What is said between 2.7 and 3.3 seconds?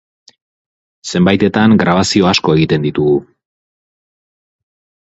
ditugu.